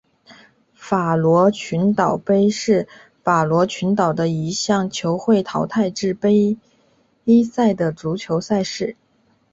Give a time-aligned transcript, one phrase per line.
[0.73, 2.87] 法罗群岛杯是
[3.23, 6.57] 法罗群岛的一项球会淘汰制杯
[7.47, 8.95] 赛的足球赛事。